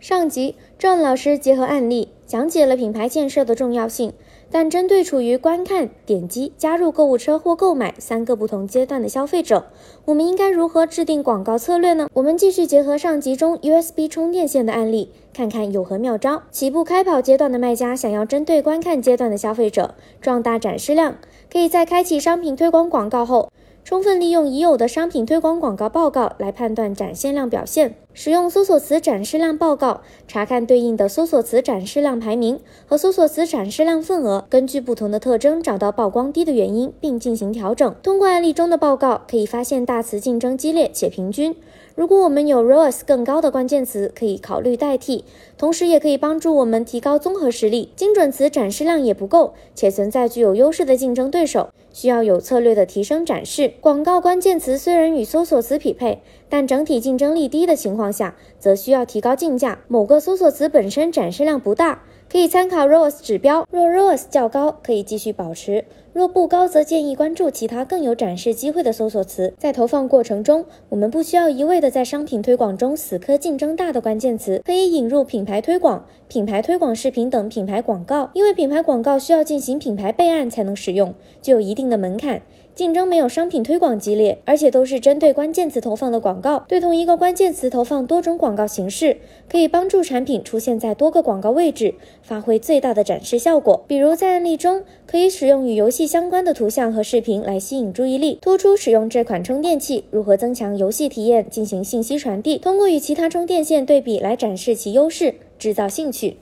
[0.00, 4.14] 上集郑老师结合案例讲解了品牌建设的重要性。
[4.52, 9.66] 但针对处于观看、点击、加入购物车或购买三个不同阶段的消费者，
[10.06, 12.08] 我们应该如何制定广告策略呢？
[12.14, 16.42] 我们继续结合上集中 USB 充电线的案例，看看有何妙招。
[16.50, 21.18] 起步开跑阶段的卖家想要针对观看阶段的消费者壮大展示量，
[21.52, 23.52] 可以在开启商品推广广告后。
[23.82, 37.94] 充分利用已有的商品推广广告报告来判断展现量表现，使用搜索词展示量报告查看对应的搜索词展示量排名和搜索词展示量份额，根据不同的特征找到曝光低的原因并进行调整。
[38.02, 41.56] 通过案例中的报告可以发现大词竞争激烈且平均。
[41.96, 45.24] 如果我们有 ROAS 更高的关键词，可以考虑代替，
[45.58, 47.90] 同时也可以帮助我们提高综合实力。
[47.96, 53.72] 精准词展示量也不够，且存在具有优势的竞争对手，需要有策略的提升展示。
[53.80, 59.80] 广告关键词虽然与搜索词匹配，但整体竞争力低的情况下，则需要提高竞价。
[59.88, 62.02] 某个搜索词本身展示量不大。
[62.30, 69.54] 可以参考 ROAS 指标，若 ROAS 较高，可以继续保持；若不高，则建议关注其他更有展示机会的搜索词。
[69.56, 78.28] 在投放过程中，我们不需要一味的在商品推广中死磕竞争大的关键词，可以引入品牌推广、品牌推广视频等品牌广告。
[78.34, 82.42] 因为品牌广告需要进行品牌备案才能使用，具有一定的门槛。
[82.80, 86.64] 竞争没有商品推广激烈，而且都是针对关键词投放的广告。
[86.66, 89.18] 对同一个关键词投放多种广告形式，
[89.50, 93.84] 可以帮助产品出现在多个广告位置，发挥最大的展示效果。
[93.86, 106.38] 比如在案例中，可以使用与游戏相关的图像和视频来吸引注意力，突出使用这款充电器如何增强游戏体验，进行信息传递，通过与其他充电线对比来展示其优势，制造兴趣。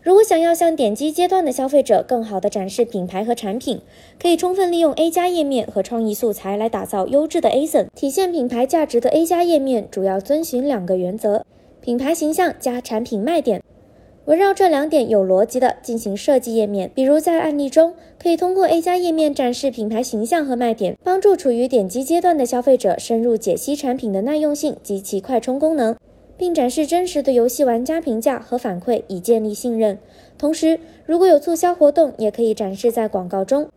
[0.00, 3.80] 如果想要向点击阶段的消费者更好地展示品牌和产品，
[4.20, 7.88] 可以充分利用 A 加页面和创意素材来打造优质的 ASIN。
[7.94, 11.44] 体现品牌价值的 A 加页面主要遵循两个原则：
[11.80, 13.62] 品牌形象加产品卖点。
[14.26, 16.90] 围绕这两点有逻辑的进行设计页面。
[16.94, 25.96] 比如在案例中，可以通过 A 加页面展示品牌形象和卖点，帮助处于点击阶段的消费者深入解析产品的耐用性及其快充功能。
[26.38, 29.98] 并展示真实的游戏玩家评价和反馈，以建立信任。
[30.38, 33.68] 同时，如果有促销活动，也可以展示在广告中，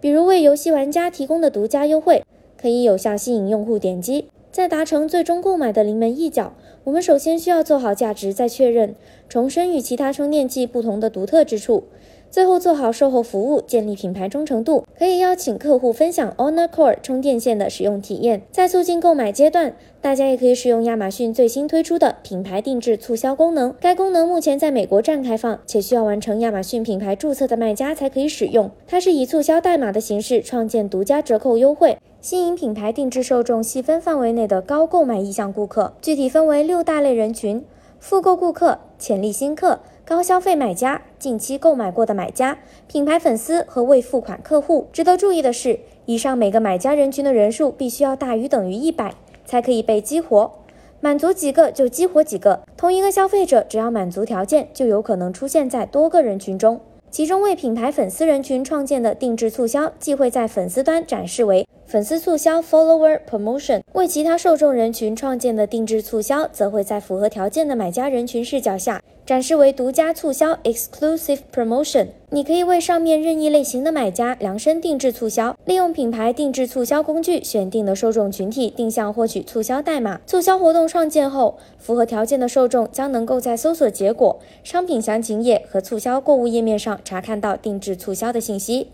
[0.00, 2.24] 比如为游戏玩家提供的独家优惠，
[2.60, 4.26] 可以有效吸引用户点击。
[4.56, 8.94] 在达成最终购买的临门一脚，我们首先需要做好价值再确认，
[9.28, 11.84] 重申与其他充电器不同的独特之处。
[12.30, 18.40] 最后做好售后服务，建立品牌忠诚度，可以邀请客户分享 Honor Core 充电线的使用体验。
[18.50, 23.74] 在促进购买阶段，大家也可以使用亚马逊最新推出的品牌定制促销功能。
[23.78, 28.70] 该功能目前在美国站开放，且需要完成亚马逊品牌注册的卖家才可以使用。
[28.86, 35.92] 它是以促销代码的形式创建独家折扣优惠，吸引品牌定制受众细分范围内的高购买意向顾客。
[36.02, 37.64] 具体分为六大类人群：
[38.00, 39.78] 复购顾客、潜力新客。
[40.04, 44.88] 高消费买家、近期购买过的买家、品牌粉丝和未付款客户。
[44.92, 50.50] 值得注意的是，以上每个买家人群的人数必须要大于等于一百，才可以被激活。
[50.98, 52.62] 满足几个就激活几个。
[52.76, 56.80] 同一个消费者只要满足条件，就有可能出现在多个人群中。
[57.08, 61.64] 其中为品牌粉丝人群创建的定制促销，既会在粉丝端展示为。
[61.86, 72.08] 粉丝促销 （Follower Promotion） 为其他受众人群创建的定制促销，则会在符合条件的买家人群视角下展示为独家促销 （Exclusive Promotion）。
[72.30, 80.20] 你可以为上面任意类型的买家量身定制促销，利用品牌定制促销工具选定的受众群体定向获取促销代码。
[80.26, 88.88] 促销活动创建后，符合条件的受众将能够在搜索结果、商品详情页和促销购物页面上查看到定制促销的信息。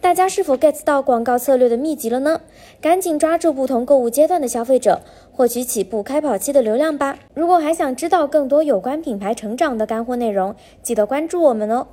[0.00, 2.40] 大家是否 get 到广告策略的秘籍了呢？
[2.80, 5.00] 赶紧抓住不同购物阶段的消费者，
[5.32, 7.18] 获取起步开跑期的流量吧！
[7.34, 11.88] 如果还想知道更多有关品牌成长的干货内容，记得关注我们哦。